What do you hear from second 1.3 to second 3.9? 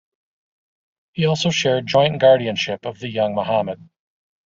shared joint guardianship of the young Muhammad.